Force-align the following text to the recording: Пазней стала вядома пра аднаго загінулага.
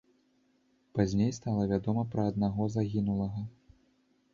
Пазней 0.95 1.29
стала 1.39 1.67
вядома 1.75 2.03
пра 2.15 2.21
аднаго 2.33 2.63
загінулага. 2.79 3.41